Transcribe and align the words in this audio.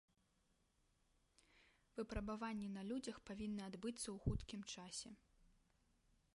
Выпрабаванні 1.99 2.71
на 2.77 2.81
людзях 2.89 3.17
павінны 3.33 3.61
адбыцца 3.69 4.05
ў 4.05 4.17
хуткім 4.25 4.61
часам. 4.77 5.13